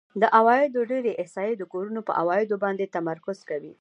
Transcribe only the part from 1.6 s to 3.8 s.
کورونو په عوایدو باندې تمرکز کوي